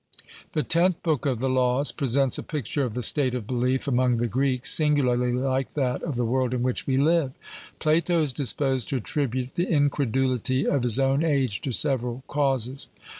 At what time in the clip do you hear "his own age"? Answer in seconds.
10.81-11.61